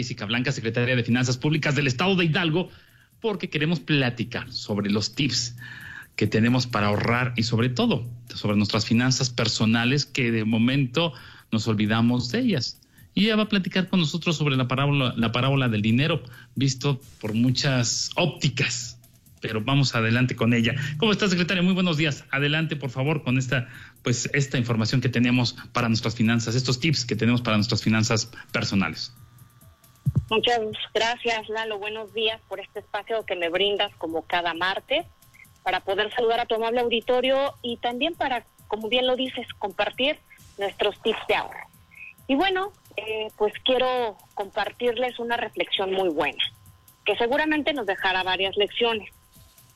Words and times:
Jessica 0.00 0.24
Blanca, 0.24 0.50
secretaria 0.50 0.96
de 0.96 1.04
Finanzas 1.04 1.36
Públicas 1.36 1.74
del 1.76 1.86
Estado 1.86 2.16
de 2.16 2.24
Hidalgo, 2.24 2.70
porque 3.20 3.50
queremos 3.50 3.80
platicar 3.80 4.50
sobre 4.50 4.90
los 4.90 5.14
tips 5.14 5.56
que 6.16 6.26
tenemos 6.26 6.66
para 6.66 6.86
ahorrar 6.86 7.34
y 7.36 7.42
sobre 7.42 7.68
todo 7.68 8.06
sobre 8.34 8.56
nuestras 8.56 8.86
finanzas 8.86 9.30
personales 9.30 10.06
que 10.06 10.30
de 10.30 10.44
momento 10.44 11.12
nos 11.52 11.68
olvidamos 11.68 12.30
de 12.30 12.40
ellas. 12.40 12.80
Y 13.14 13.24
ella 13.24 13.36
va 13.36 13.42
a 13.42 13.48
platicar 13.48 13.88
con 13.88 14.00
nosotros 14.00 14.36
sobre 14.36 14.56
la 14.56 14.68
parábola, 14.68 15.14
la 15.16 15.32
parábola 15.32 15.68
del 15.68 15.82
dinero, 15.82 16.22
visto 16.54 17.00
por 17.20 17.34
muchas 17.34 18.10
ópticas. 18.16 18.98
Pero 19.42 19.62
vamos 19.62 19.94
adelante 19.94 20.36
con 20.36 20.52
ella. 20.52 20.74
¿Cómo 20.98 21.12
está, 21.12 21.28
secretaria? 21.28 21.62
Muy 21.62 21.74
buenos 21.74 21.96
días. 21.96 22.24
Adelante, 22.30 22.76
por 22.76 22.90
favor, 22.90 23.22
con 23.22 23.38
esta, 23.38 23.68
pues, 24.02 24.30
esta 24.32 24.58
información 24.58 25.00
que 25.00 25.08
tenemos 25.08 25.56
para 25.72 25.88
nuestras 25.88 26.14
finanzas, 26.14 26.54
estos 26.54 26.78
tips 26.78 27.04
que 27.04 27.16
tenemos 27.16 27.40
para 27.40 27.56
nuestras 27.56 27.82
finanzas 27.82 28.30
personales. 28.52 29.12
Muchas 30.30 30.60
gracias, 30.94 31.48
Lalo. 31.48 31.78
Buenos 31.78 32.14
días 32.14 32.40
por 32.48 32.60
este 32.60 32.78
espacio 32.78 33.26
que 33.26 33.34
me 33.34 33.48
brindas 33.48 33.92
como 33.96 34.22
cada 34.22 34.54
martes 34.54 35.04
para 35.64 35.80
poder 35.80 36.14
saludar 36.14 36.38
a 36.38 36.46
tu 36.46 36.54
amable 36.54 36.82
auditorio 36.82 37.54
y 37.62 37.78
también 37.78 38.14
para, 38.14 38.46
como 38.68 38.88
bien 38.88 39.08
lo 39.08 39.16
dices, 39.16 39.44
compartir 39.58 40.20
nuestros 40.56 41.02
tips 41.02 41.26
de 41.26 41.34
ahorro. 41.34 41.66
Y 42.28 42.36
bueno, 42.36 42.70
eh, 42.96 43.26
pues 43.36 43.52
quiero 43.64 44.16
compartirles 44.34 45.18
una 45.18 45.36
reflexión 45.36 45.92
muy 45.92 46.10
buena, 46.10 46.38
que 47.04 47.16
seguramente 47.16 47.72
nos 47.72 47.86
dejará 47.86 48.22
varias 48.22 48.56
lecciones. 48.56 49.12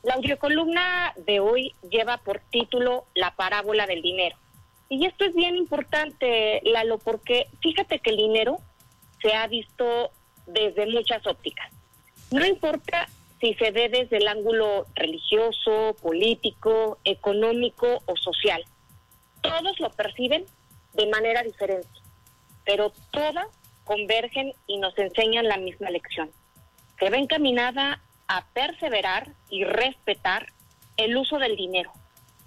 La 0.03 0.13
audiocolumna 0.13 1.13
de 1.17 1.41
hoy 1.41 1.75
lleva 1.89 2.15
por 2.19 2.39
título 2.39 3.03
La 3.13 3.35
parábola 3.35 3.87
del 3.87 4.01
dinero. 4.01 4.37
Y 4.87 5.05
esto 5.05 5.25
es 5.25 5.35
bien 5.35 5.57
importante, 5.57 6.61
Lalo, 6.63 6.97
porque 6.97 7.47
fíjate 7.61 7.99
que 7.99 8.11
el 8.11 8.17
dinero 8.17 8.59
se 9.21 9.33
ha 9.33 9.47
visto 9.47 10.11
desde 10.45 10.85
muchas 10.87 11.25
ópticas. 11.25 11.71
No 12.31 12.45
importa 12.45 13.07
si 13.39 13.53
se 13.55 13.71
ve 13.71 13.89
desde 13.89 14.17
el 14.17 14.27
ángulo 14.27 14.85
religioso, 14.95 15.95
político, 16.01 16.97
económico 17.03 18.01
o 18.05 18.15
social. 18.17 18.63
Todos 19.41 19.79
lo 19.79 19.89
perciben 19.91 20.45
de 20.93 21.07
manera 21.07 21.43
diferente, 21.43 21.87
pero 22.65 22.91
todas 23.11 23.47
convergen 23.83 24.53
y 24.67 24.77
nos 24.77 24.97
enseñan 24.97 25.47
la 25.47 25.57
misma 25.57 25.89
lección. 25.89 26.31
Se 26.99 27.09
ve 27.09 27.17
encaminada 27.17 28.01
a 28.27 28.45
perseverar 28.53 29.33
y 29.49 29.63
respetar 29.63 30.47
el 30.97 31.15
uso 31.17 31.37
del 31.37 31.55
dinero, 31.55 31.91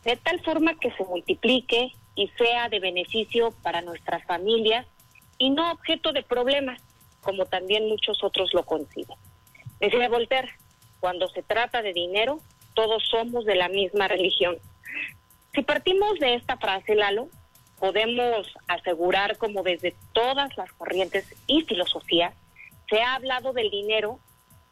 de 0.05 0.17
tal 0.17 0.41
forma 0.41 0.79
que 0.79 0.91
se 0.93 1.05
multiplique 1.05 1.93
y 2.15 2.29
sea 2.37 2.69
de 2.69 2.81
beneficio 2.81 3.53
para 3.63 3.83
nuestras 3.83 4.25
familias 4.25 4.87
y 5.39 5.51
no 5.51 5.71
objeto 5.71 6.13
de 6.13 6.23
problemas, 6.23 6.81
como 7.29 7.45
también 7.45 7.87
muchos 7.91 8.25
otros 8.25 8.55
lo 8.55 8.62
conciben. 8.62 9.19
Decía 9.81 10.09
Voltaire, 10.09 10.48
cuando 10.98 11.29
se 11.29 11.43
trata 11.43 11.83
de 11.83 11.93
dinero, 11.93 12.41
todos 12.73 13.03
somos 13.11 13.45
de 13.45 13.55
la 13.55 13.69
misma 13.69 14.09
religión. 14.09 14.57
Si 15.53 15.61
partimos 15.61 16.19
de 16.20 16.37
esta 16.37 16.57
frase, 16.57 16.95
Lalo, 16.95 17.29
podemos 17.79 18.47
asegurar 18.67 19.37
como 19.37 19.62
desde 19.62 19.95
todas 20.15 20.57
las 20.57 20.73
corrientes 20.73 21.27
y 21.47 21.65
filosofías 21.65 22.33
se 22.89 23.03
ha 23.03 23.17
hablado 23.17 23.53
del 23.53 23.69
dinero 23.69 24.20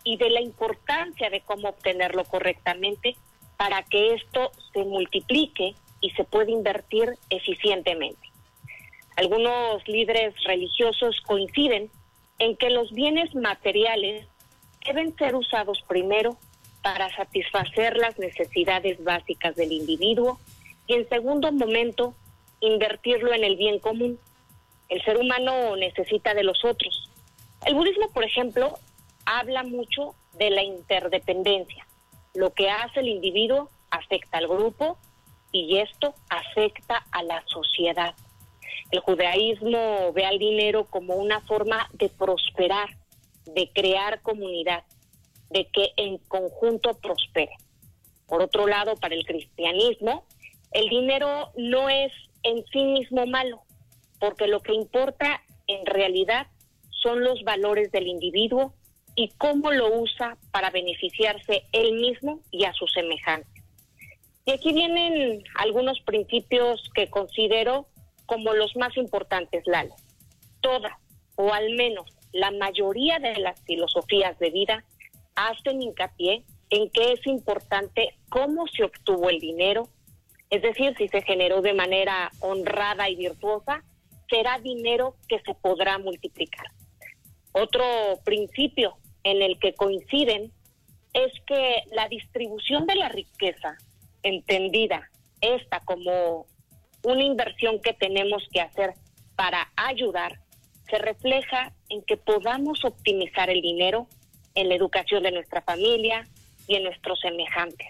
y 0.03 0.17
de 0.17 0.31
la 0.31 0.41
importancia 0.41 1.29
de 1.29 1.43
cómo 1.43 1.69
obtenerlo 1.69 2.25
correctamente 2.25 3.17
para 3.59 3.83
que 3.83 4.15
esto 4.15 4.51
se 4.73 4.83
multiplique 4.83 5.75
y 6.01 6.11
se 6.13 6.25
pueda 6.25 6.51
invertir 6.51 7.19
eficientemente. 7.29 8.31
Algunos 9.17 9.87
líderes 9.87 10.35
religiosos 10.45 11.21
coinciden 11.21 11.91
en 12.39 12.57
que 12.57 12.71
los 12.71 12.93
bienes 12.93 13.35
materiales 13.35 14.27
deben 14.85 15.17
ser 15.17 15.35
usados 15.35 15.83
primero 15.89 16.37
para 16.83 17.15
satisfacer 17.17 17.97
las 17.97 18.19
necesidades 18.19 19.03
básicas 19.03 19.57
del 19.57 19.73
individuo 19.73 20.39
y 20.87 20.95
en 20.95 21.09
segundo 21.09 21.51
momento 21.51 22.15
invertirlo 22.61 23.33
en 23.33 23.45
el 23.45 23.57
bien 23.57 23.79
común. 23.79 24.19
El 24.89 25.03
ser 25.03 25.19
humano 25.19 25.77
necesita 25.77 26.35
de 26.35 26.45
los 26.45 26.65
otros. 26.65 27.11
El 27.65 27.75
budismo, 27.75 28.09
por 28.13 28.25
ejemplo, 28.25 28.79
habla 29.25 29.65
mucho 29.65 30.15
de 30.35 30.51
la 30.51 30.63
interdependencia. 30.63 31.87
Lo 32.35 32.53
que 32.53 32.71
hace 32.71 33.01
el 33.01 33.09
individuo 33.09 33.71
afecta 33.91 34.39
al 34.39 34.47
grupo 34.47 34.99
y 35.51 35.79
esto 35.79 36.15
afecta 36.29 37.05
a 37.11 37.23
la 37.23 37.43
sociedad. 37.47 38.15
El 38.91 39.01
judaísmo 39.01 40.13
ve 40.13 40.25
al 40.25 40.39
dinero 40.39 40.87
como 40.89 41.17
una 41.17 41.41
forma 41.43 41.89
de 41.93 42.09
prosperar, 42.09 42.89
de 43.47 43.71
crear 43.73 44.23
comunidad, 44.23 44.85
de 45.51 45.67
que 45.67 45.91
en 45.97 46.19
conjunto 46.19 46.95
prospere. 46.95 47.53
Por 48.27 48.43
otro 48.43 48.67
lado, 48.67 48.97
para 48.97 49.15
el 49.15 49.25
cristianismo, 49.25 50.25
el 50.73 50.89
dinero 50.89 51.51
no 51.57 51.89
es 51.89 52.13
en 52.43 52.65
sí 52.73 52.83
mismo 52.83 53.27
malo, 53.27 53.63
porque 54.21 54.47
lo 54.47 54.61
que 54.61 54.75
importa 54.75 55.43
en 55.67 55.85
realidad 55.87 56.47
son 57.03 57.23
los 57.23 57.43
valores 57.45 57.91
del 57.93 58.07
individuo 58.07 58.75
y 59.15 59.29
cómo 59.39 59.73
lo 59.73 60.01
usa 60.01 60.37
para 60.53 60.71
beneficiarse 60.71 61.65
él 61.73 61.95
mismo 61.95 62.41
y 62.51 62.65
a 62.65 62.73
sus 62.75 62.93
semejantes. 62.93 63.51
Y 64.45 64.53
aquí 64.53 64.73
vienen 64.73 65.43
algunos 65.57 65.99
principios 66.01 66.81
que 66.95 67.09
considero 67.11 67.89
como 68.27 68.53
los 68.55 68.75
más 68.77 68.97
importantes, 68.97 69.63
Lalo. 69.67 69.95
Toda, 70.61 70.99
o 71.37 71.53
al 71.53 71.71
menos 71.75 72.07
la 72.33 72.51
mayoría 72.51 73.19
de 73.19 73.37
las 73.39 73.61
filosofías 73.63 74.39
de 74.39 74.51
vida, 74.51 74.85
hacen 75.35 75.83
hincapié 75.83 76.45
en 76.71 76.91
que 76.91 77.13
es 77.13 77.27
importante 77.27 78.19
cómo 78.29 78.67
se 78.67 78.85
obtuvo 78.85 79.31
el 79.31 79.39
dinero, 79.39 79.89
es 80.51 80.63
decir, 80.63 80.95
si 80.99 81.09
se 81.09 81.23
generó 81.23 81.63
de 81.63 81.75
manera 81.75 82.31
honrada 82.41 83.09
y 83.09 83.17
virtuosa, 83.17 83.83
será 84.29 84.59
dinero 84.59 85.17
que 85.29 85.41
se 85.41 85.55
podrá 85.55 85.99
multiplicar. 85.99 86.67
Otro 87.53 87.85
principio 88.25 88.97
en 89.23 89.43
el 89.43 89.59
que 89.59 89.75
coinciden 89.75 90.53
es 91.13 91.33
que 91.47 91.83
la 91.93 92.09
distribución 92.09 92.87
de 92.87 92.97
la 92.97 93.09
riqueza, 93.09 93.79
entendida 94.23 95.09
esta 95.41 95.81
como 95.81 96.47
una 97.07 97.23
inversión 97.23 97.81
que 97.81 97.93
tenemos 97.93 98.43
que 98.53 98.61
hacer 98.61 98.95
para 99.37 99.71
ayudar, 99.77 100.41
se 100.91 100.99
refleja 100.99 101.73
en 101.89 102.03
que 102.03 102.17
podamos 102.17 102.85
optimizar 102.85 103.49
el 103.49 103.63
dinero 103.63 104.09
en 104.57 104.69
la 104.69 104.75
educación 104.75 105.23
de 105.23 105.31
nuestra 105.31 105.63
familia 105.63 106.27
y 106.67 106.75
en 106.75 106.83
nuestros 106.83 107.21
semejantes, 107.21 107.87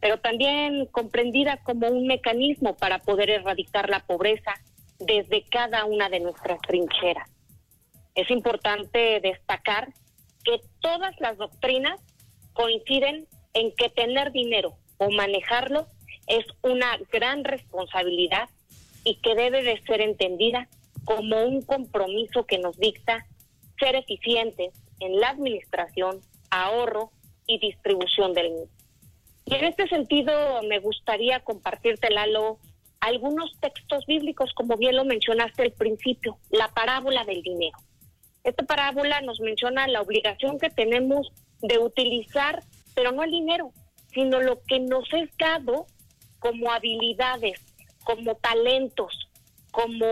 pero 0.00 0.20
también 0.20 0.86
comprendida 0.86 1.58
como 1.64 1.88
un 1.88 2.06
mecanismo 2.06 2.76
para 2.76 3.00
poder 3.00 3.28
erradicar 3.28 3.90
la 3.90 4.00
pobreza 4.00 4.54
desde 4.98 5.44
cada 5.50 5.84
una 5.84 6.08
de 6.08 6.20
nuestras 6.20 6.58
trincheras. 6.62 7.28
Es 8.14 8.30
importante 8.30 9.20
destacar 9.20 9.92
que 10.44 10.60
todas 10.80 11.14
las 11.20 11.36
doctrinas 11.36 12.00
coinciden 12.54 13.26
en 13.52 13.74
que 13.76 13.90
tener 13.90 14.32
dinero 14.32 14.78
o 14.96 15.10
manejarlo 15.10 15.88
es 16.26 16.44
una 16.62 16.98
gran 17.12 17.44
responsabilidad 17.44 18.48
y 19.04 19.16
que 19.16 19.34
debe 19.34 19.62
de 19.62 19.80
ser 19.82 20.00
entendida 20.00 20.68
como 21.04 21.44
un 21.44 21.62
compromiso 21.62 22.44
que 22.46 22.58
nos 22.58 22.76
dicta 22.78 23.26
ser 23.78 23.94
eficientes 23.94 24.72
en 25.00 25.20
la 25.20 25.30
administración, 25.30 26.20
ahorro 26.50 27.12
y 27.46 27.58
distribución 27.58 28.32
del 28.32 28.50
mismo. 28.50 28.76
Y 29.44 29.54
en 29.54 29.64
este 29.64 29.86
sentido 29.88 30.32
me 30.68 30.80
gustaría 30.80 31.40
compartirte, 31.40 32.10
Lalo, 32.10 32.58
algunos 32.98 33.52
textos 33.60 34.04
bíblicos, 34.06 34.52
como 34.54 34.76
bien 34.76 34.96
lo 34.96 35.04
mencionaste 35.04 35.62
al 35.62 35.72
principio, 35.72 36.38
la 36.50 36.68
parábola 36.68 37.24
del 37.24 37.42
dinero. 37.42 37.78
Esta 38.42 38.64
parábola 38.64 39.20
nos 39.20 39.38
menciona 39.40 39.86
la 39.86 40.00
obligación 40.00 40.58
que 40.58 40.70
tenemos 40.70 41.28
de 41.60 41.78
utilizar, 41.78 42.64
pero 42.94 43.12
no 43.12 43.22
el 43.22 43.30
dinero, 43.30 43.72
sino 44.12 44.40
lo 44.40 44.62
que 44.64 44.80
nos 44.80 45.12
es 45.12 45.30
dado 45.38 45.86
como 46.38 46.70
habilidades, 46.72 47.60
como 48.04 48.36
talentos, 48.36 49.28
como 49.70 50.06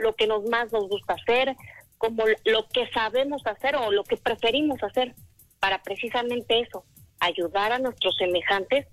lo 0.00 0.14
que 0.14 0.26
nos 0.26 0.44
más 0.44 0.72
nos 0.72 0.88
gusta 0.88 1.14
hacer, 1.14 1.56
como 1.96 2.24
lo 2.44 2.68
que 2.68 2.88
sabemos 2.90 3.46
hacer 3.46 3.76
o 3.76 3.90
lo 3.90 4.04
que 4.04 4.16
preferimos 4.16 4.82
hacer 4.82 5.14
para 5.60 5.82
precisamente 5.82 6.60
eso, 6.60 6.84
ayudar 7.20 7.72
a 7.72 7.78
nuestros 7.78 8.16
semejantes 8.16 8.86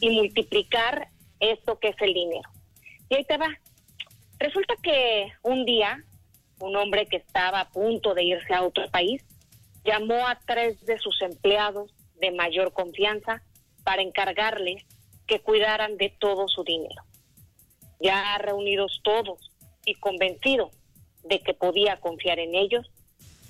y 0.00 0.10
multiplicar 0.10 1.08
esto 1.40 1.78
que 1.78 1.88
es 1.88 1.96
el 2.00 2.14
dinero. 2.14 2.48
Y 3.08 3.16
ahí 3.16 3.24
te 3.24 3.36
va. 3.36 3.48
Resulta 4.38 4.74
que 4.82 5.32
un 5.42 5.64
día 5.64 6.04
un 6.62 6.76
hombre 6.76 7.06
que 7.06 7.16
estaba 7.16 7.60
a 7.60 7.70
punto 7.70 8.14
de 8.14 8.24
irse 8.24 8.54
a 8.54 8.62
otro 8.62 8.88
país, 8.90 9.22
llamó 9.84 10.26
a 10.26 10.38
tres 10.46 10.84
de 10.86 10.98
sus 10.98 11.20
empleados 11.22 11.92
de 12.20 12.30
mayor 12.30 12.72
confianza 12.72 13.42
para 13.84 14.02
encargarles 14.02 14.84
que 15.26 15.40
cuidaran 15.40 15.96
de 15.96 16.10
todo 16.18 16.48
su 16.48 16.64
dinero. 16.64 17.02
Ya 18.00 18.36
reunidos 18.38 19.00
todos 19.02 19.52
y 19.84 19.94
convencido 19.94 20.70
de 21.24 21.40
que 21.40 21.54
podía 21.54 22.00
confiar 22.00 22.38
en 22.38 22.54
ellos, 22.54 22.90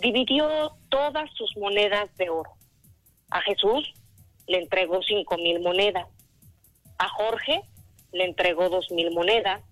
dividió 0.00 0.76
todas 0.88 1.30
sus 1.34 1.56
monedas 1.56 2.14
de 2.16 2.28
oro. 2.30 2.50
A 3.30 3.40
Jesús 3.42 3.94
le 4.46 4.58
entregó 4.58 5.02
cinco 5.02 5.36
mil 5.38 5.60
monedas. 5.60 6.06
A 6.98 7.08
Jorge 7.08 7.62
le 8.12 8.24
entregó 8.24 8.68
dos 8.68 8.90
mil 8.90 9.10
monedas 9.12 9.62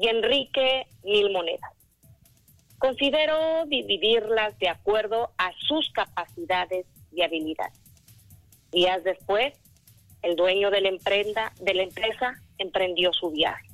y 0.00 0.06
a 0.06 0.10
Enrique 0.12 0.86
mil 1.02 1.32
monedas. 1.32 1.72
Consideró 2.78 3.66
dividirlas 3.66 4.58
de 4.58 4.68
acuerdo 4.68 5.32
a 5.36 5.52
sus 5.66 5.90
capacidades 5.90 6.86
y 7.12 7.22
habilidades. 7.22 7.78
Días 8.70 9.02
después, 9.02 9.54
el 10.22 10.36
dueño 10.36 10.70
de 10.70 10.80
la, 10.80 10.88
emprenda, 10.88 11.52
de 11.60 11.74
la 11.74 11.82
empresa 11.82 12.34
emprendió 12.58 13.12
su 13.12 13.30
viaje. 13.30 13.68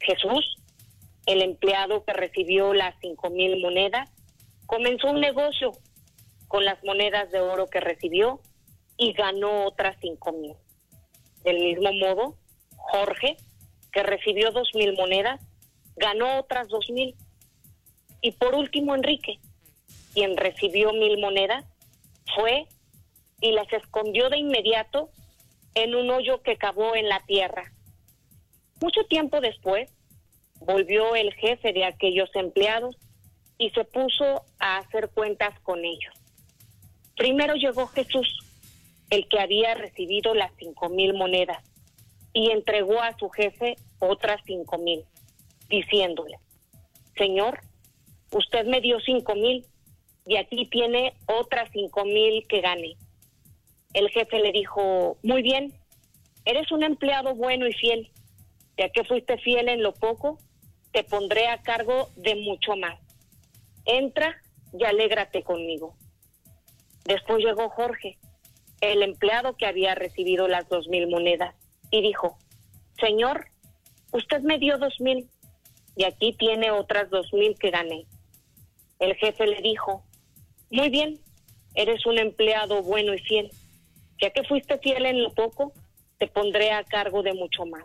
Jesús, 0.00 0.56
el 1.26 1.42
empleado 1.42 2.04
que 2.04 2.12
recibió 2.12 2.74
las 2.74 2.94
cinco 3.00 3.30
mil 3.30 3.60
monedas, 3.60 4.10
comenzó 4.66 5.10
un 5.10 5.20
negocio 5.20 5.72
con 6.48 6.64
las 6.64 6.82
monedas 6.84 7.30
de 7.30 7.40
oro 7.40 7.66
que 7.66 7.80
recibió 7.80 8.40
y 8.96 9.12
ganó 9.12 9.66
otras 9.66 9.96
cinco 10.00 10.32
mil. 10.32 10.54
Del 11.42 11.58
mismo 11.58 11.92
modo, 11.92 12.36
Jorge, 12.76 13.36
que 13.92 14.02
recibió 14.02 14.52
dos 14.52 14.70
mil 14.74 14.94
monedas, 14.94 15.40
ganó 15.96 16.38
otras 16.38 16.68
dos 16.68 16.88
mil. 16.90 17.14
Y 18.20 18.32
por 18.32 18.54
último, 18.54 18.94
Enrique, 18.94 19.40
quien 20.12 20.36
recibió 20.36 20.92
mil 20.92 21.18
monedas, 21.18 21.64
fue 22.34 22.66
y 23.40 23.52
las 23.52 23.70
escondió 23.72 24.30
de 24.30 24.38
inmediato 24.38 25.10
en 25.74 25.94
un 25.94 26.10
hoyo 26.10 26.42
que 26.42 26.56
cavó 26.56 26.94
en 26.94 27.08
la 27.08 27.20
tierra. 27.26 27.72
Mucho 28.80 29.04
tiempo 29.04 29.40
después, 29.40 29.90
volvió 30.60 31.14
el 31.14 31.32
jefe 31.34 31.72
de 31.72 31.84
aquellos 31.84 32.30
empleados 32.34 32.96
y 33.58 33.70
se 33.70 33.84
puso 33.84 34.44
a 34.58 34.78
hacer 34.78 35.10
cuentas 35.10 35.58
con 35.60 35.84
ellos. 35.84 36.14
Primero 37.16 37.54
llegó 37.54 37.86
Jesús, 37.86 38.38
el 39.10 39.28
que 39.28 39.40
había 39.40 39.74
recibido 39.74 40.34
las 40.34 40.52
cinco 40.58 40.88
mil 40.88 41.14
monedas, 41.14 41.62
y 42.32 42.50
entregó 42.50 43.00
a 43.00 43.16
su 43.16 43.28
jefe 43.30 43.76
otras 44.00 44.40
cinco 44.44 44.78
mil, 44.78 45.04
diciéndole, 45.68 46.38
Señor, 47.16 47.60
usted 48.32 48.66
me 48.66 48.80
dio 48.80 48.98
cinco 49.00 49.34
mil 49.36 49.64
y 50.26 50.36
aquí 50.36 50.66
tiene 50.66 51.14
otras 51.26 51.70
cinco 51.72 52.04
mil 52.04 52.46
que 52.48 52.60
gane. 52.60 52.96
El 53.94 54.10
jefe 54.10 54.40
le 54.40 54.50
dijo, 54.52 55.16
muy 55.22 55.42
bien, 55.42 55.72
eres 56.44 56.70
un 56.72 56.82
empleado 56.82 57.34
bueno 57.34 57.66
y 57.66 57.72
fiel. 57.72 58.10
Ya 58.76 58.88
que 58.88 59.04
fuiste 59.04 59.38
fiel 59.38 59.68
en 59.68 59.82
lo 59.82 59.94
poco, 59.94 60.38
te 60.92 61.04
pondré 61.04 61.46
a 61.46 61.62
cargo 61.62 62.10
de 62.16 62.34
mucho 62.34 62.76
más. 62.76 62.98
Entra 63.84 64.36
y 64.76 64.84
alégrate 64.84 65.44
conmigo. 65.44 65.96
Después 67.04 67.44
llegó 67.44 67.68
Jorge, 67.68 68.18
el 68.80 69.02
empleado 69.02 69.56
que 69.56 69.66
había 69.66 69.94
recibido 69.94 70.48
las 70.48 70.68
dos 70.68 70.88
mil 70.88 71.08
monedas, 71.08 71.54
y 71.90 72.02
dijo, 72.02 72.36
Señor, 72.98 73.46
usted 74.10 74.40
me 74.40 74.58
dio 74.58 74.78
dos 74.78 75.00
mil 75.00 75.28
y 75.96 76.04
aquí 76.04 76.32
tiene 76.32 76.72
otras 76.72 77.10
dos 77.10 77.32
mil 77.32 77.56
que 77.58 77.70
gané. 77.70 78.06
El 78.98 79.14
jefe 79.16 79.46
le 79.46 79.60
dijo, 79.60 80.04
muy 80.70 80.88
bien, 80.88 81.20
eres 81.74 82.04
un 82.06 82.18
empleado 82.18 82.82
bueno 82.82 83.14
y 83.14 83.18
fiel 83.18 83.50
ya 84.20 84.30
que 84.30 84.44
fuiste 84.44 84.78
fiel 84.78 85.06
en 85.06 85.22
lo 85.22 85.32
poco, 85.34 85.72
te 86.18 86.28
pondré 86.28 86.70
a 86.72 86.84
cargo 86.84 87.22
de 87.22 87.34
mucho 87.34 87.66
más. 87.66 87.84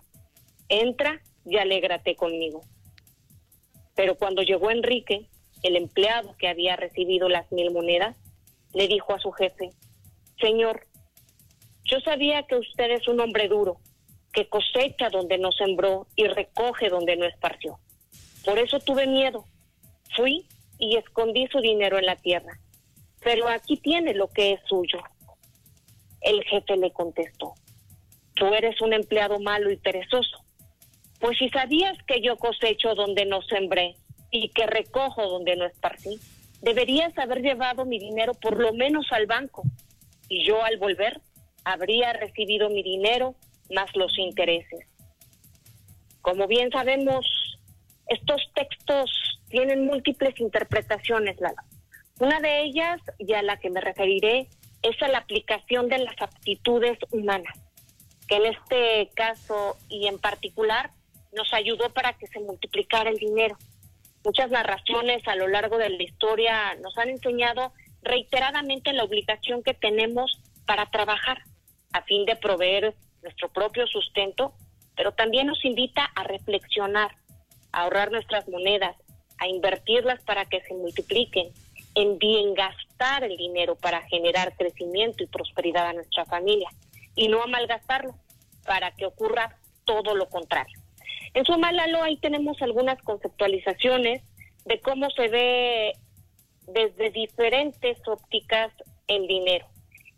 Entra 0.67 1.21
y 1.45 1.57
alégrate 1.57 2.15
conmigo. 2.15 2.61
Pero 3.95 4.15
cuando 4.15 4.43
llegó 4.43 4.71
Enrique, 4.71 5.27
el 5.63 5.75
empleado 5.75 6.35
que 6.37 6.47
había 6.47 6.75
recibido 6.75 7.27
las 7.27 7.51
mil 7.51 7.71
monedas, 7.71 8.15
le 8.73 8.87
dijo 8.87 9.13
a 9.13 9.19
su 9.19 9.31
jefe, 9.31 9.71
Señor, 10.39 10.87
yo 11.83 11.99
sabía 12.01 12.43
que 12.43 12.55
usted 12.55 12.91
es 12.91 13.07
un 13.07 13.19
hombre 13.19 13.47
duro, 13.47 13.77
que 14.31 14.47
cosecha 14.47 15.09
donde 15.09 15.37
no 15.37 15.51
sembró 15.51 16.07
y 16.15 16.27
recoge 16.27 16.89
donde 16.89 17.17
no 17.17 17.25
esparció. 17.25 17.79
Por 18.45 18.59
eso 18.59 18.79
tuve 18.79 19.07
miedo. 19.07 19.45
Fui 20.15 20.45
y 20.77 20.97
escondí 20.97 21.47
su 21.47 21.59
dinero 21.59 21.97
en 21.97 22.05
la 22.05 22.15
tierra. 22.15 22.59
Pero 23.21 23.47
aquí 23.49 23.77
tiene 23.77 24.13
lo 24.13 24.27
que 24.29 24.53
es 24.53 24.61
suyo. 24.67 24.99
El 26.21 26.43
jefe 26.43 26.75
le 26.77 26.91
contestó, 26.91 27.53
tú 28.35 28.47
eres 28.53 28.81
un 28.81 28.93
empleado 28.93 29.39
malo 29.39 29.71
y 29.71 29.77
perezoso. 29.77 30.43
Pues 31.19 31.37
si 31.37 31.49
sabías 31.49 31.97
que 32.07 32.21
yo 32.21 32.37
cosecho 32.37 32.95
donde 32.95 33.25
no 33.25 33.41
sembré 33.41 33.95
y 34.31 34.49
que 34.49 34.65
recojo 34.67 35.27
donde 35.27 35.55
no 35.55 35.65
esparcí, 35.65 36.19
deberías 36.61 37.17
haber 37.17 37.41
llevado 37.41 37.85
mi 37.85 37.99
dinero 37.99 38.33
por 38.33 38.59
lo 38.59 38.73
menos 38.73 39.07
al 39.11 39.25
banco. 39.25 39.63
Y 40.29 40.45
yo 40.45 40.63
al 40.63 40.77
volver 40.77 41.21
habría 41.63 42.13
recibido 42.13 42.69
mi 42.69 42.83
dinero 42.83 43.35
más 43.69 43.95
los 43.95 44.17
intereses. 44.17 44.87
Como 46.21 46.47
bien 46.47 46.71
sabemos, 46.71 47.25
estos 48.07 48.41
textos 48.53 49.11
tienen 49.49 49.85
múltiples 49.85 50.39
interpretaciones, 50.39 51.39
Lala. 51.39 51.63
Una 52.19 52.39
de 52.39 52.63
ellas, 52.63 52.99
y 53.17 53.33
a 53.33 53.41
la 53.41 53.57
que 53.57 53.69
me 53.69 53.81
referiré, 53.81 54.49
es 54.81 54.95
la 55.01 55.19
aplicación 55.19 55.89
de 55.89 55.99
las 55.99 56.21
aptitudes 56.21 56.97
humanas, 57.11 57.57
que 58.27 58.37
en 58.37 58.45
este 58.45 59.09
caso 59.15 59.77
y 59.89 60.07
en 60.07 60.19
particular 60.19 60.91
nos 61.33 61.53
ayudó 61.53 61.89
para 61.93 62.13
que 62.13 62.27
se 62.27 62.39
multiplicara 62.39 63.09
el 63.09 63.17
dinero. 63.17 63.57
Muchas 64.23 64.49
narraciones 64.49 65.27
a 65.27 65.35
lo 65.35 65.47
largo 65.47 65.77
de 65.77 65.89
la 65.89 66.03
historia 66.03 66.75
nos 66.75 66.97
han 66.97 67.09
enseñado 67.09 67.73
reiteradamente 68.01 68.93
la 68.93 69.03
obligación 69.03 69.63
que 69.63 69.73
tenemos 69.73 70.41
para 70.65 70.89
trabajar 70.89 71.43
a 71.93 72.01
fin 72.03 72.25
de 72.25 72.35
proveer 72.35 72.95
nuestro 73.21 73.49
propio 73.49 73.87
sustento, 73.87 74.53
pero 74.95 75.13
también 75.13 75.47
nos 75.47 75.63
invita 75.65 76.05
a 76.15 76.23
reflexionar, 76.23 77.15
a 77.71 77.81
ahorrar 77.81 78.11
nuestras 78.11 78.47
monedas, 78.47 78.95
a 79.37 79.47
invertirlas 79.47 80.21
para 80.23 80.45
que 80.45 80.61
se 80.61 80.73
multipliquen, 80.73 81.51
en 82.01 82.17
bien 82.17 82.53
gastar 82.53 83.25
el 83.25 83.35
dinero 83.35 83.75
para 83.75 84.01
generar 84.03 84.55
crecimiento 84.55 85.21
y 85.21 85.27
prosperidad 85.27 85.87
a 85.87 85.93
nuestra 85.93 86.25
familia 86.25 86.69
y 87.15 87.27
no 87.27 87.43
a 87.43 87.47
malgastarlo 87.47 88.15
para 88.65 88.91
que 88.91 89.05
ocurra 89.05 89.57
todo 89.83 90.15
lo 90.15 90.29
contrario. 90.29 90.79
En 91.33 91.43
su 91.43 91.57
Lalo, 91.57 92.01
ahí 92.01 92.17
tenemos 92.17 92.61
algunas 92.61 93.01
conceptualizaciones 93.01 94.23
de 94.63 94.79
cómo 94.79 95.09
se 95.09 95.27
ve 95.27 95.93
desde 96.67 97.11
diferentes 97.11 97.97
ópticas 98.07 98.71
el 99.07 99.27
dinero 99.27 99.67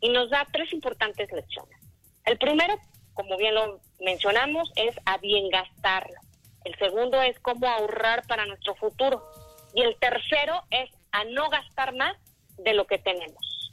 y 0.01 0.09
nos 0.09 0.29
da 0.29 0.47
tres 0.51 0.71
importantes 0.73 1.31
lecciones. 1.31 1.79
El 2.25 2.37
primero, 2.37 2.75
como 3.13 3.37
bien 3.37 3.55
lo 3.55 3.79
mencionamos, 3.99 4.71
es 4.75 4.95
a 5.05 5.17
bien 5.17 5.49
gastarlo. 5.49 6.19
El 6.63 6.77
segundo 6.77 7.19
es 7.23 7.39
cómo 7.39 7.67
ahorrar 7.67 8.27
para 8.27 8.45
nuestro 8.45 8.75
futuro. 8.75 9.23
Y 9.73 9.81
el 9.81 9.95
tercero 9.97 10.61
es 10.69 10.89
a 11.11 11.23
no 11.25 11.49
gastar 11.49 11.95
más 11.95 12.15
de 12.57 12.73
lo 12.73 12.85
que 12.85 12.97
tenemos. 12.97 13.71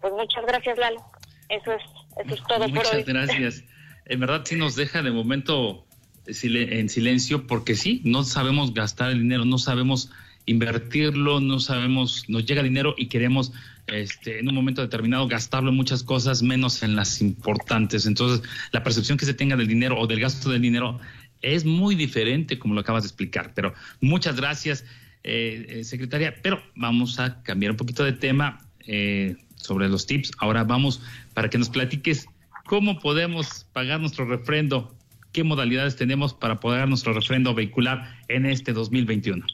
Pues 0.00 0.12
muchas 0.12 0.44
gracias, 0.46 0.78
Lalo. 0.78 1.04
Eso 1.48 1.72
es, 1.72 1.82
eso 2.24 2.34
es 2.34 2.42
todo 2.46 2.58
por 2.58 2.68
hoy. 2.68 2.72
Muchas 2.72 3.06
gracias. 3.06 3.64
En 4.06 4.20
verdad 4.20 4.42
sí 4.44 4.56
nos 4.56 4.76
deja 4.76 5.02
de 5.02 5.10
momento 5.10 5.86
en 6.26 6.88
silencio 6.88 7.46
porque 7.46 7.74
sí, 7.74 8.02
no 8.04 8.22
sabemos 8.22 8.74
gastar 8.74 9.10
el 9.10 9.22
dinero, 9.22 9.44
no 9.44 9.58
sabemos 9.58 10.10
invertirlo, 10.46 11.40
no 11.40 11.58
sabemos, 11.58 12.24
nos 12.28 12.44
llega 12.46 12.62
dinero 12.62 12.94
y 12.96 13.06
queremos 13.06 13.52
este, 13.86 14.38
en 14.38 14.48
un 14.48 14.54
momento 14.54 14.82
determinado 14.82 15.26
gastarlo 15.28 15.70
en 15.70 15.76
muchas 15.76 16.02
cosas, 16.02 16.42
menos 16.42 16.82
en 16.82 16.96
las 16.96 17.20
importantes. 17.20 18.06
Entonces, 18.06 18.48
la 18.72 18.82
percepción 18.82 19.18
que 19.18 19.26
se 19.26 19.34
tenga 19.34 19.56
del 19.56 19.68
dinero 19.68 19.98
o 19.98 20.06
del 20.06 20.20
gasto 20.20 20.50
del 20.50 20.62
dinero 20.62 21.00
es 21.40 21.64
muy 21.64 21.94
diferente, 21.94 22.58
como 22.58 22.74
lo 22.74 22.80
acabas 22.80 23.04
de 23.04 23.08
explicar. 23.08 23.52
Pero 23.54 23.74
muchas 24.00 24.36
gracias. 24.36 24.84
Eh, 25.24 25.66
eh, 25.68 25.84
secretaria, 25.84 26.34
pero 26.42 26.62
vamos 26.76 27.18
a 27.18 27.42
cambiar 27.42 27.72
un 27.72 27.76
poquito 27.76 28.04
de 28.04 28.12
tema 28.12 28.60
eh, 28.86 29.36
sobre 29.56 29.88
los 29.88 30.06
tips. 30.06 30.30
Ahora 30.38 30.62
vamos 30.62 31.02
para 31.34 31.50
que 31.50 31.58
nos 31.58 31.68
platiques 31.68 32.26
cómo 32.66 33.00
podemos 33.00 33.64
pagar 33.72 33.98
nuestro 33.98 34.26
refrendo, 34.26 34.94
qué 35.32 35.42
modalidades 35.42 35.96
tenemos 35.96 36.34
para 36.34 36.60
pagar 36.60 36.88
nuestro 36.88 37.12
refrendo 37.12 37.52
vehicular 37.52 38.16
en 38.28 38.46
este 38.46 38.72
2021. 38.72 39.44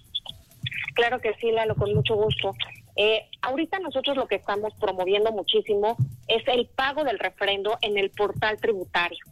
Claro 0.95 1.21
que 1.21 1.35
sí, 1.41 1.51
Lalo, 1.51 1.75
con 1.75 1.95
mucho 1.95 2.15
gusto. 2.15 2.55
ahorita 3.41 3.79
nosotros 3.79 4.17
lo 4.17 4.29
que 4.29 4.37
estamos 4.37 4.75
promoviendo 4.79 5.33
muchísimo 5.33 5.97
es 6.29 6.47
el 6.47 6.67
pago 6.67 7.05
del 7.05 7.19
refrendo 7.19 7.79
en 7.81 7.97
el 7.97 8.11
portal 8.11 8.59
tributario, 8.61 9.25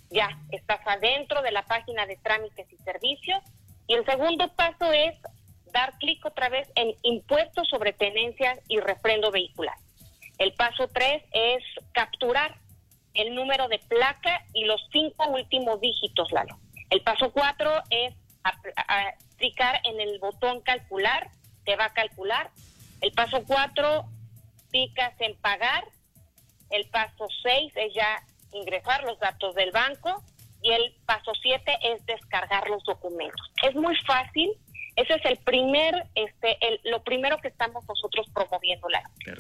ya 0.10 0.30
estás 0.52 0.80
adentro 0.86 1.42
de 1.42 1.52
la 1.52 1.64
página 1.64 2.06
de 2.06 2.18
trámites 2.18 2.72
y 2.72 2.78
servicios 2.78 3.42
y 3.88 3.94
el 3.94 4.06
segundo 4.06 4.54
paso 4.56 4.92
es 4.92 5.16
dar 5.74 5.98
clic 5.98 6.26
otra 6.26 6.50
vez 6.50 6.68
en 6.76 6.94
impuestos 7.04 7.68
sobre 7.70 7.94
tenencias 7.94 8.60
y 8.68 8.80
refrendo 8.80 9.32
vehicular. 9.32 9.76
El 10.38 10.54
paso 10.54 10.88
tres 10.88 11.24
es 11.32 11.64
capturar 11.94 12.56
el 13.18 13.36
número 13.36 13.68
de 13.68 13.80
placa 13.80 14.46
y 14.54 14.66
los 14.66 14.82
cinco 14.92 15.28
últimos 15.30 15.82
dígitos, 15.82 16.32
Lalo. 16.32 16.58
El 16.90 17.02
paso 17.02 17.32
cuatro 17.32 17.72
es 17.90 18.14
clicar 19.38 19.82
en 19.84 20.00
el 20.00 20.20
botón 20.20 20.62
calcular, 20.62 21.30
te 21.66 21.76
va 21.76 21.86
a 21.86 21.94
calcular. 21.94 22.50
El 23.02 23.12
paso 23.12 23.44
cuatro, 23.46 24.06
picas 24.72 25.14
en 25.20 25.36
pagar. 25.38 25.84
El 26.70 26.88
paso 26.90 27.28
seis 27.44 27.72
es 27.76 27.94
ya 27.94 28.24
ingresar 28.54 29.04
los 29.04 29.20
datos 29.20 29.54
del 29.56 29.72
banco. 29.72 30.24
Y 30.62 30.72
el 30.72 30.96
paso 31.06 31.34
siete 31.42 31.78
es 31.82 32.06
descargar 32.06 32.70
los 32.70 32.84
documentos. 32.84 33.52
Es 33.64 33.76
muy 33.76 33.96
fácil. 34.06 34.52
Ese 34.96 35.14
es 35.14 35.26
el 35.26 35.38
primer, 35.38 35.94
este, 36.16 36.58
el, 36.66 36.80
lo 36.86 37.04
primero 37.04 37.38
que 37.38 37.50
estamos 37.50 37.86
nosotros 37.88 38.26
promoviendo, 38.34 38.88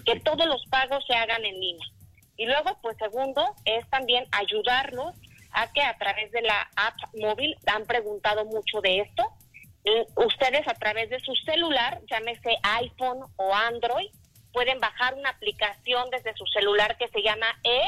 que 0.05 0.19
todos 0.19 0.45
los 0.45 0.63
pagos 0.67 1.03
se 1.07 1.15
hagan 1.15 1.43
en 1.43 1.59
línea. 1.59 1.87
Y 2.37 2.45
luego, 2.45 2.77
pues 2.81 2.95
segundo, 2.97 3.43
es 3.65 3.87
también 3.89 4.25
ayudarlos 4.31 5.15
a 5.51 5.71
que 5.71 5.81
a 5.81 5.97
través 5.97 6.31
de 6.31 6.41
la 6.41 6.69
app 6.75 6.95
móvil, 7.19 7.55
han 7.65 7.85
preguntado 7.85 8.45
mucho 8.45 8.79
de 8.81 8.99
esto, 8.99 9.23
ustedes 10.15 10.67
a 10.67 10.73
través 10.73 11.09
de 11.09 11.19
su 11.19 11.33
celular, 11.45 12.01
llámese 12.09 12.57
iPhone 12.63 13.23
o 13.37 13.53
Android, 13.53 14.09
pueden 14.53 14.79
bajar 14.79 15.13
una 15.13 15.29
aplicación 15.29 16.09
desde 16.09 16.35
su 16.35 16.45
celular 16.47 16.97
que 16.97 17.07
se 17.09 17.21
llama 17.21 17.47
E 17.63 17.81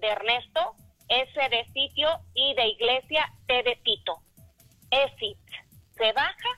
de 0.00 0.08
Ernesto, 0.08 0.74
S 1.08 1.32
de 1.50 1.64
sitio 1.72 2.08
y 2.34 2.54
de 2.54 2.66
iglesia, 2.68 3.32
T 3.46 3.62
de 3.62 3.76
Tito. 3.84 4.18
ESIT. 4.90 5.38
Se 5.96 6.12
baja 6.12 6.48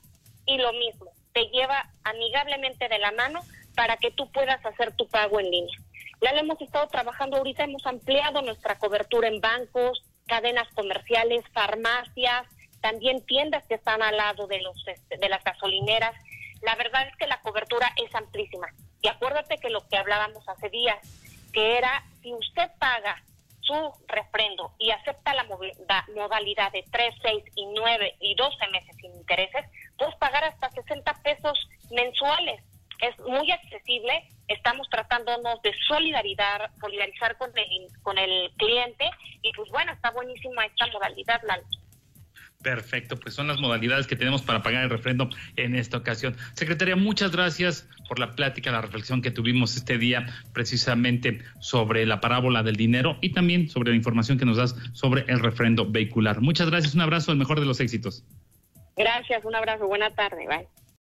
y 0.46 0.58
lo 0.58 0.72
mismo, 0.72 1.12
te 1.32 1.46
lleva 1.46 1.90
amigablemente 2.04 2.88
de 2.88 2.98
la 2.98 3.12
mano 3.12 3.40
para 3.76 3.96
que 3.96 4.10
tú 4.10 4.30
puedas 4.32 4.64
hacer 4.64 4.94
tu 4.96 5.06
pago 5.08 5.38
en 5.38 5.50
línea. 5.50 5.78
Ya 6.20 6.32
lo 6.32 6.40
hemos 6.40 6.60
estado 6.60 6.88
trabajando 6.88 7.36
ahorita, 7.36 7.64
hemos 7.64 7.86
ampliado 7.86 8.42
nuestra 8.42 8.78
cobertura 8.78 9.28
en 9.28 9.40
bancos, 9.40 10.02
cadenas 10.26 10.68
comerciales, 10.74 11.44
farmacias, 11.52 12.46
también 12.80 13.24
tiendas 13.24 13.64
que 13.66 13.74
están 13.74 14.02
al 14.02 14.16
lado 14.16 14.46
de 14.46 14.60
los 14.60 14.76
este, 14.86 15.16
de 15.16 15.28
las 15.28 15.42
gasolineras. 15.44 16.14
La 16.62 16.74
verdad 16.74 17.06
es 17.06 17.16
que 17.16 17.26
la 17.26 17.40
cobertura 17.40 17.92
es 17.96 18.12
amplísima. 18.14 18.68
Y 19.00 19.08
acuérdate 19.08 19.58
que 19.58 19.70
lo 19.70 19.86
que 19.86 19.96
hablábamos 19.96 20.48
hace 20.48 20.68
días, 20.70 20.98
que 21.52 21.78
era 21.78 22.04
si 22.20 22.34
usted 22.34 22.68
paga 22.80 23.22
su 23.60 23.92
refrendo 24.08 24.72
y 24.78 24.90
acepta 24.90 25.34
la 25.34 25.44
modalidad 26.14 26.72
de 26.72 26.84
3, 26.90 27.14
6 27.22 27.44
y 27.54 27.66
9 27.66 28.16
y 28.20 28.34
12 28.34 28.56
meses 28.72 28.96
sin 28.96 29.14
intereses, 29.14 29.66
puedes 29.96 30.16
pagar 30.16 30.42
hasta 30.44 30.70
60 30.70 31.12
pesos 31.22 31.68
mensuales 31.90 32.60
es 33.00 33.18
muy 33.20 33.50
accesible, 33.50 34.28
estamos 34.48 34.88
tratándonos 34.90 35.60
de 35.62 35.72
solidaridad, 35.86 36.70
solidarizar 36.80 37.36
con 37.38 37.50
el, 37.56 37.88
con 38.02 38.18
el 38.18 38.50
cliente 38.56 39.10
y 39.42 39.52
pues 39.52 39.70
bueno, 39.70 39.92
está 39.92 40.10
buenísima 40.10 40.66
esta 40.66 40.86
modalidad, 40.88 41.40
Lalo. 41.46 41.64
Perfecto, 42.62 43.16
pues 43.16 43.34
son 43.34 43.46
las 43.46 43.60
modalidades 43.60 44.08
que 44.08 44.16
tenemos 44.16 44.42
para 44.42 44.64
pagar 44.64 44.82
el 44.82 44.90
refrendo 44.90 45.30
en 45.54 45.76
esta 45.76 45.96
ocasión. 45.96 46.36
Secretaria, 46.54 46.96
muchas 46.96 47.30
gracias 47.30 47.88
por 48.08 48.18
la 48.18 48.32
plática, 48.32 48.72
la 48.72 48.80
reflexión 48.80 49.22
que 49.22 49.30
tuvimos 49.30 49.76
este 49.76 49.96
día 49.96 50.26
precisamente 50.52 51.38
sobre 51.60 52.04
la 52.04 52.20
parábola 52.20 52.64
del 52.64 52.74
dinero 52.74 53.16
y 53.20 53.32
también 53.32 53.68
sobre 53.68 53.90
la 53.90 53.96
información 53.96 54.38
que 54.38 54.44
nos 54.44 54.56
das 54.56 54.74
sobre 54.92 55.24
el 55.28 55.38
refrendo 55.38 55.88
vehicular. 55.88 56.40
Muchas 56.40 56.68
gracias, 56.68 56.96
un 56.96 57.02
abrazo, 57.02 57.30
el 57.30 57.38
mejor 57.38 57.60
de 57.60 57.66
los 57.66 57.78
éxitos. 57.78 58.24
Gracias, 58.96 59.44
un 59.44 59.54
abrazo, 59.54 59.86
buena 59.86 60.10
tarde, 60.10 60.48
bye. 60.48 60.66